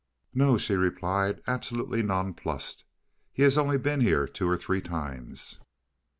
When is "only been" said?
3.55-4.01